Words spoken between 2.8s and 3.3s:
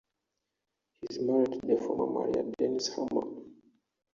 Hummer.